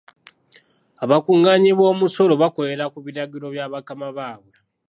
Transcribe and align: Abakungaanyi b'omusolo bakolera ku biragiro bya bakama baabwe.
Abakungaanyi 1.03 1.71
b'omusolo 1.77 2.33
bakolera 2.41 2.85
ku 2.93 2.99
biragiro 3.05 3.47
bya 3.53 3.65
bakama 3.73 4.07
baabwe. 4.17 4.55